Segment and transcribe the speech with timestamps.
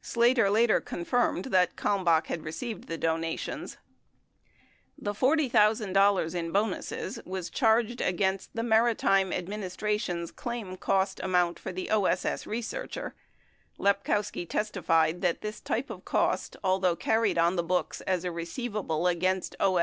[0.00, 3.76] Slater later con firmed that Kalmbach had received the donations.
[4.96, 11.72] The $40,000 in bonuses was charged against the Maritime Adminis tration's claim cost account for
[11.72, 12.46] the O.S.S.
[12.46, 13.14] Researcher.
[13.78, 18.28] Lepkowski tes tified that this type of cost, although carried on the books as a
[18.30, 19.78] receiv able against O.